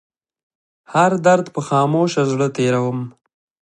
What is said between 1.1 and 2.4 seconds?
درد په خاموشه